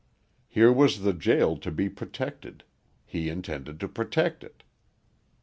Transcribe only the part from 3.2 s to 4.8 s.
intended to protect it.